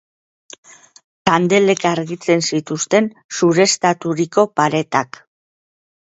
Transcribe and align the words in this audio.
Kandelek 1.29 1.85
argitzen 1.89 2.41
zituzten 2.47 3.11
zureztaturiko 3.41 4.49
paretak. 4.63 5.23